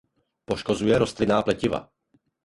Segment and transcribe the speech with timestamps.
[0.45, 1.89] Poškozuje rostlinná pletiva.